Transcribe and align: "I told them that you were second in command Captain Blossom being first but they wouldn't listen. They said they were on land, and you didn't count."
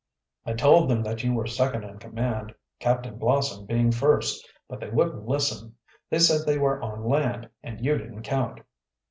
"I 0.47 0.53
told 0.53 0.89
them 0.89 1.03
that 1.03 1.23
you 1.23 1.31
were 1.35 1.45
second 1.45 1.83
in 1.83 1.99
command 1.99 2.55
Captain 2.79 3.19
Blossom 3.19 3.67
being 3.67 3.91
first 3.91 4.43
but 4.67 4.79
they 4.79 4.89
wouldn't 4.89 5.27
listen. 5.27 5.75
They 6.09 6.17
said 6.17 6.43
they 6.47 6.57
were 6.57 6.81
on 6.81 7.03
land, 7.05 7.47
and 7.61 7.85
you 7.85 7.99
didn't 7.99 8.23
count." 8.23 8.61